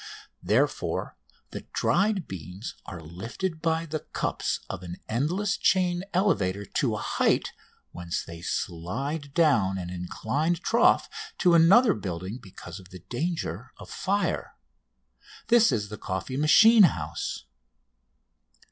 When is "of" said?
4.67-4.81, 12.79-12.89, 13.77-13.91